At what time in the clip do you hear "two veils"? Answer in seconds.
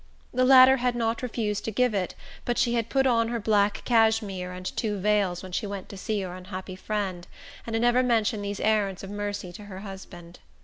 4.75-5.43